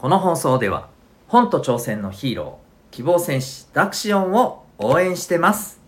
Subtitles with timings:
[0.00, 0.88] この放送では
[1.28, 5.78] 本と挑戦のヒーロー希望戦士ダクシオンを応援してます。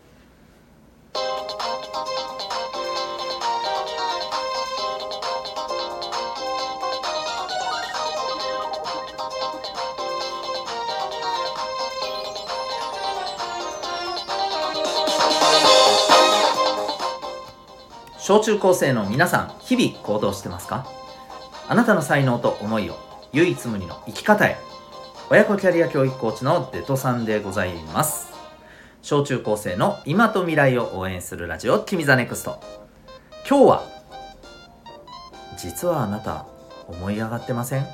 [18.19, 20.87] 小中高生の皆さん日々行動してますか？
[21.66, 24.59] あなたの才能と思いを唯一無二の生き方へ。
[25.30, 28.30] 親子キャリア教育コーチのデトさんでございます。
[29.01, 32.61] 小中高生の今と未来を応援するラジオ君 the NEXT。
[33.48, 33.83] 今日は
[35.57, 36.47] 実はあなた
[36.87, 37.87] 思い上がってません？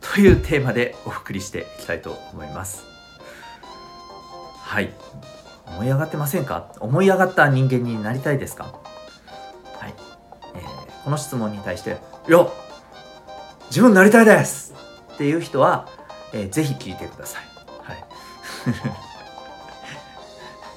[0.00, 2.84] というテーマでお送りしていきたいと思います。
[4.62, 4.92] はい。
[5.66, 6.72] 思い上がってませんか？
[6.78, 8.66] 思い上がった人間になりたいですか？
[9.80, 9.94] はい。
[10.54, 10.62] え
[11.02, 11.96] この質問に対して
[12.28, 12.46] 「いや
[13.68, 14.74] 自分なりたいです!」
[15.14, 15.88] っていう人は、
[16.32, 17.42] えー、ぜひ聞いてください。
[17.82, 18.04] はい、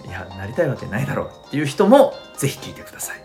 [0.08, 3.22] いやなりたいわけないだろうっていう人もぜひ聞いてください。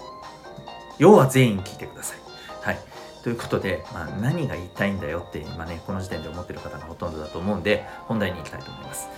[0.98, 2.18] 要は全員聞いてください。
[2.62, 2.78] はい、
[3.22, 9.08] ということで、まあ、何が言いたいんだよって今ねこの時点で思ってる方がほとんどだと思うんで本題に行きたいと思います。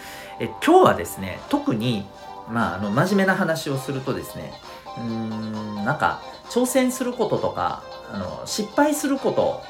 [0.40, 2.08] え今日はですね特に
[2.50, 4.52] まあ、あの真面目な話をするとですね
[4.96, 7.82] うーんなんか挑戦することとか
[8.12, 9.62] あの失敗すること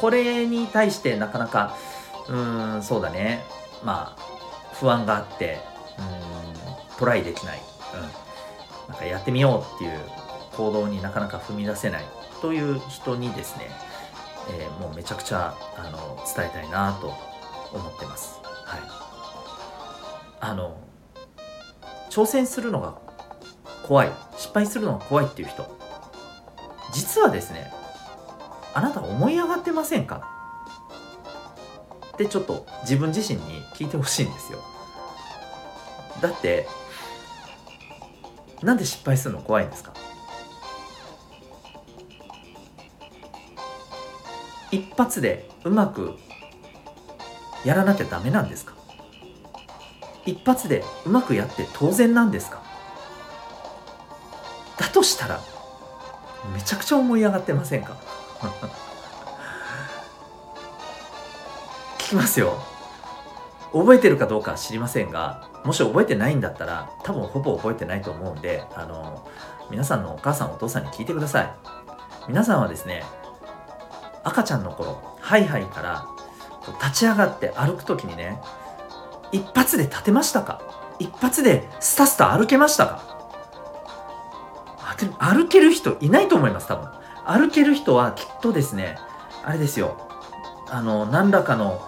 [0.00, 1.76] これに対してなかなか
[2.28, 2.36] う
[2.78, 3.44] んそうだね。
[3.84, 4.22] まあ
[4.74, 5.58] 不安があって
[5.98, 6.02] う
[6.94, 7.60] んトライできない、
[7.94, 10.00] うん、なんかやってみようっていう
[10.56, 12.04] 行動になかなか踏み出せない
[12.40, 13.70] という人にですね、
[14.58, 17.08] えー、もうめちゃくちゃあの伝えたいなと
[17.72, 18.40] 思ってます。
[18.42, 18.80] はい、
[20.40, 20.76] あの
[22.10, 22.94] 挑戦するのが
[23.86, 24.12] 怖い。
[24.36, 25.76] 失敗するのが怖いっていう人。
[26.92, 27.70] 実はですね
[28.76, 30.28] あなた思い上がってませんか？
[32.12, 34.62] ってちょっと自分自身に聞いてほしいんですよ。
[36.20, 36.68] だって
[38.62, 39.40] なんで失敗するの？
[39.40, 39.94] 怖いんですか？
[44.70, 46.14] 一発でうまく
[47.64, 48.74] やらなきゃダメなんですか？
[50.26, 52.62] 一発でうまくやって当然なんですか？
[54.76, 55.40] だとしたら
[56.52, 57.96] めちゃくちゃ思い上がってませんか？
[61.98, 62.56] 聞きますよ。
[63.72, 69.26] 覚えてるかどうか知りませんがもし覚えてないんだったら多分ほぼ覚えてないと思うんであの
[69.70, 71.52] 皆さんのお母さんお父さんに聞いてください。
[72.28, 73.04] 皆さんはですね
[74.24, 76.06] 赤ちゃんの頃ハイハイから
[76.80, 78.40] 立ち上がって歩く時にね
[79.32, 80.60] 一発で立てましたか？
[80.98, 83.00] 一発でスタスタ歩けましたか？
[85.18, 86.88] 歩ける人いないと思います多分。
[87.26, 88.98] 歩ける人はきっとですね
[89.44, 89.96] あれですよ。
[90.68, 91.80] あの何らかの、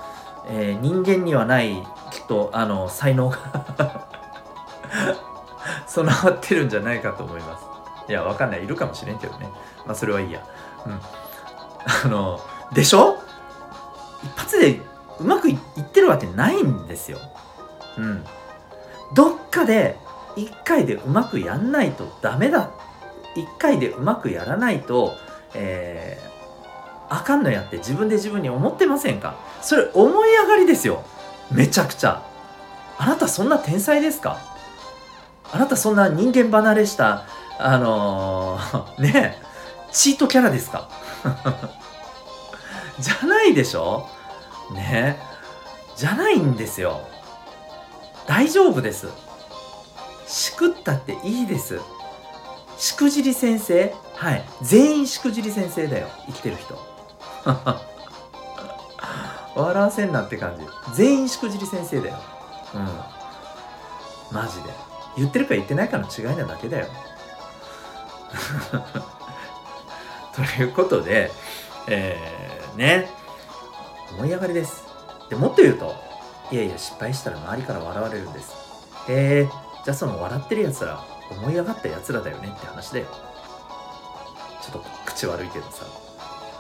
[0.49, 1.75] えー、人間にはない
[2.11, 3.39] きっとあの才能が
[5.87, 7.65] 備わってるんじゃないかと思います。
[8.09, 8.65] いやわかんない。
[8.65, 9.49] いるかもしれんけどね。
[9.87, 10.41] まあそれはいいや。
[10.87, 11.01] うん。
[12.05, 12.41] あの
[12.73, 13.17] でしょ？
[14.23, 14.81] 一発で
[15.21, 17.19] うまくいってるわけないんですよ。
[17.99, 18.25] うん。
[19.15, 19.99] どっかで
[20.37, 22.71] 一回でうまくやんないとダメだ。
[23.35, 25.15] 一回でうまくやらないと、
[25.55, 29.37] えー、あかんのやって自分で自分に思ってませんか？
[29.63, 31.05] それ思い上がりですよ。
[31.51, 32.23] めちゃくちゃ。
[32.99, 34.39] あなたそんな天才ですか？
[35.51, 37.25] あなたそんな人間離れした、
[37.59, 39.39] あのー、 ね
[39.91, 40.89] チートキャラですか？
[42.99, 44.07] じゃないでしょ？
[44.75, 45.19] ね
[45.97, 47.01] じゃないんですよ。
[48.27, 49.09] 大丈夫です。
[50.27, 51.81] しくったっていいです。
[52.77, 54.45] しくじり先生はい。
[54.63, 56.09] 全員しくじり先生だよ。
[56.27, 56.77] 生きてる人。
[59.55, 60.67] 笑わせんなって感じ。
[60.95, 62.17] 全員しくじり先生だよ。
[62.75, 62.89] うん。
[64.33, 64.71] マジで。
[65.17, 66.87] 言ってるか言ってないかの違いなだけだよ。
[70.35, 71.31] ということで
[71.87, 73.09] えー、ね。
[74.15, 74.83] 思い上がりです。
[75.31, 75.95] でもっと言うと
[76.51, 78.53] いやいや失敗したら周りから笑われるんです。
[79.07, 79.49] へえ
[79.85, 83.28] じゃあその笑ってるやつら思い上がったやつらだよねって話だよ。
[84.71, 85.87] ちょっと口悪いけどさ。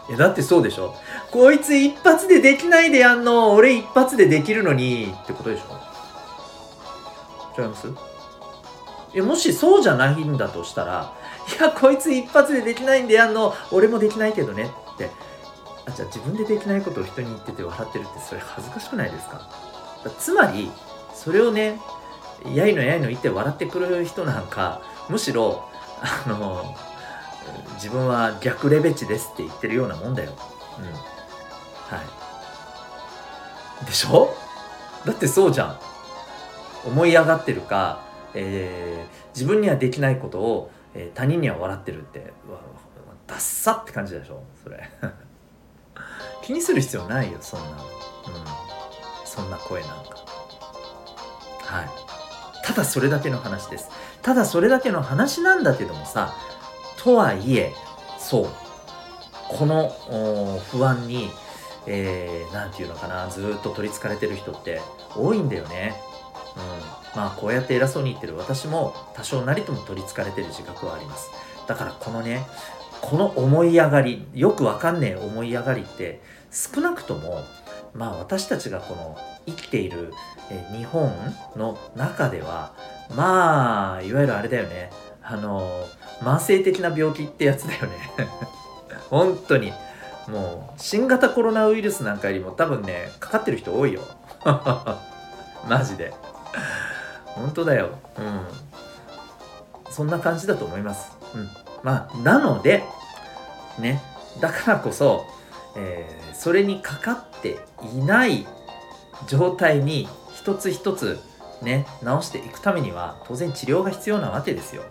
[0.08, 0.94] いやだってそうでしょ？
[1.30, 3.54] こいつ一発でできないでやんの。
[3.54, 7.60] 俺一発でできるのにってことでしょ？
[7.60, 7.88] 違います？
[7.88, 11.12] いやもしそうじゃないんだとしたら
[11.58, 13.54] いやこいつ一発でできないんでやんの。
[13.70, 15.10] 俺もできないけどねって。
[15.86, 19.40] あじゃあ自分でできないことを人に言ってて笑ってるってそれ恥ずかしくないですか？
[20.18, 20.70] つまり
[21.14, 21.80] それをね
[22.54, 25.68] やいのやいの言って笑ってくる人なんかむしろ
[26.00, 26.76] あの
[27.74, 30.32] 自分は逆レベチですって言ってるようなもんだよ。
[30.78, 30.84] うん。
[30.84, 32.02] は
[33.82, 33.86] い。
[33.86, 34.34] でしょ？
[35.04, 35.78] だってそうじゃん。
[36.86, 38.04] 思い上がってるか、
[38.34, 42.32] えー、自分にはできないことを、えー、他人には笑ってるって
[43.26, 44.42] ダッサって感じでしょ？
[44.62, 44.90] それ。
[46.42, 47.78] 気にする必要ないよそんなうん。
[49.26, 50.16] そんな声なんか。
[51.64, 51.88] はい。
[52.64, 53.88] ただそれだけの話です。
[54.22, 56.34] ただそれだけの話なんだけどもさ
[56.98, 57.72] とはいえ
[58.18, 58.48] そう
[59.48, 59.90] この
[60.70, 61.30] 不安に
[61.90, 64.80] えー、て言うのかなずっと取りつかれてる人って
[65.16, 65.94] 多いんだよね。
[66.56, 71.30] うん、まあこうやって偉そうに言ってる私も多少なりとも取りつかれてる自覚はあります。
[71.66, 72.46] だからこのね
[73.00, 77.42] この思い上がりよくわかんねえ思い上がりって少なくとも
[77.94, 79.16] まあ私たちがこの
[79.46, 80.12] 生きている
[80.50, 81.10] え日本
[81.56, 82.74] の中では
[83.14, 84.90] まあいわゆるあれだよね
[85.30, 85.86] あの
[86.20, 87.96] 慢性的な病気ってやつだよね。
[89.10, 89.72] 本当に。
[90.26, 94.02] もう新型コロナウイルスなんかよりも多分ねかかってる人多いよ。
[95.68, 96.12] マジで。
[97.24, 97.90] 本当だよ。
[98.18, 98.46] うん。
[99.90, 101.12] そんな感じだと思います。
[101.34, 101.48] うん。
[101.82, 102.84] まあなので
[103.78, 104.02] ね。
[104.40, 105.26] だからこそ、
[105.76, 107.58] えー、それにかかって
[107.94, 108.46] いない
[109.26, 111.18] 状態に一つ一つ
[111.62, 114.82] ね直していくためには当然治療が必要なわけですよ。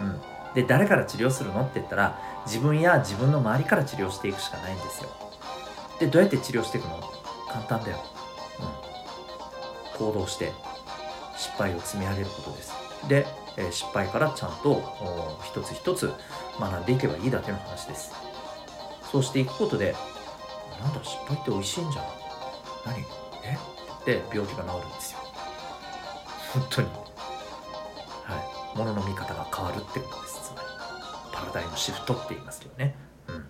[0.00, 0.20] うん、
[0.54, 5.10] で誰から治療するのって言ったら自分や自分の周りから治療していくしかないんですよ。
[6.00, 6.98] でどうやって治療していくの？
[7.48, 8.02] 簡単だよ。
[8.58, 8.62] う
[9.94, 10.52] ん、行動して
[11.36, 12.72] 失敗を積み上げることです。
[13.08, 13.26] で、
[13.58, 16.10] えー、失敗からちゃんと一つ一つ
[16.58, 18.12] 学んでいけばいいだけの話です。
[19.12, 19.94] そうしていくことで
[20.80, 22.04] なんだ失敗って美味しいんじゃん。
[22.86, 22.98] 何？
[23.44, 23.58] え？
[24.02, 25.18] って病気が治るんですよ。
[26.54, 26.88] 本当に。
[28.74, 30.52] ものの見方が変わるってことです。
[30.52, 30.68] つまり。
[31.32, 32.94] パラダイムシフトって言いますけどね。
[33.28, 33.48] うん。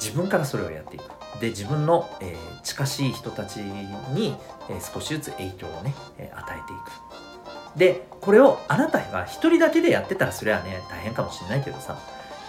[0.00, 1.02] 自分からそれをやっていく。
[1.40, 4.36] で、自分の、えー、近しい人たちに、
[4.68, 7.78] えー、少しずつ影響をね、えー、与えていく。
[7.78, 11.98] で、これをあなたが一人だけでやってたらそれはね、大変かもしれないけどさ、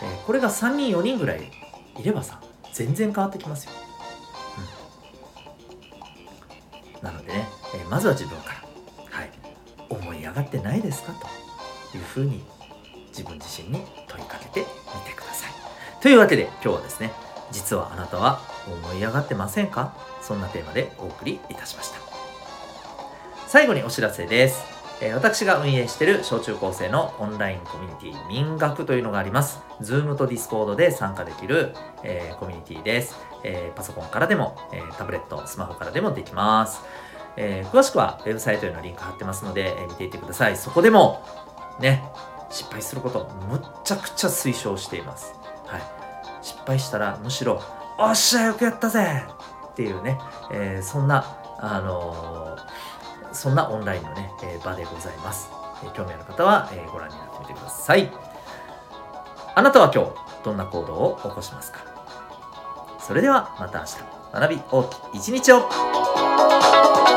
[0.02, 1.52] え、これが3人4人ぐらい
[2.00, 2.42] いればさ、
[2.74, 3.72] 全然変わってきますよ。
[3.84, 4.80] うん
[7.02, 8.59] なのでね、え、まずは自分から、
[10.30, 11.14] 上がってないですか
[11.92, 12.44] というふうに
[13.10, 14.66] 自分自身に問いかけてみ
[15.02, 15.52] てください。
[16.02, 17.12] というわけで今日はですね、
[17.52, 19.94] 実はあなたは思い上がってませんか？
[20.22, 21.98] そんなテーマでお送りいたしました。
[23.48, 24.64] 最後にお知らせです。
[25.02, 29.60] え私が運営している小中高生のオンラインコミュニティ民学というのがあります。
[29.82, 31.74] Zoom と Discord で参加できる、
[32.04, 33.16] えー、コミュニティです。
[33.46, 36.82] えー、パソコンからでも、え、タブレット、スマホからでもできます。
[37.42, 40.58] え詳しくはウェブサイトへのリンク貼ってますので、え見ていってください。
[40.58, 41.26] そこでも、
[41.80, 42.04] ね、
[42.50, 45.34] 失敗することむっちゃくちゃ推奨しています。
[45.66, 45.82] はい。
[46.42, 47.62] 失敗したらむしろ、
[47.98, 49.24] おっしゃよくやったぜ
[49.72, 50.20] っていうね、
[50.52, 52.58] えそんな、あの
[53.32, 55.50] そんなオンラインのね、え場でございます。
[55.84, 58.12] え興味ある方は、えご覧になってみてください。
[59.56, 60.12] あなたは今日、
[60.44, 61.80] どんな行動を起こしますか？
[63.00, 63.98] それではまた明日、
[64.34, 65.70] 学び大きい一日を